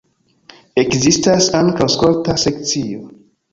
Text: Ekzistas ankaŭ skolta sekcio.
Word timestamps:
Ekzistas 0.83 1.51
ankaŭ 1.61 1.89
skolta 1.99 2.39
sekcio. 2.47 3.07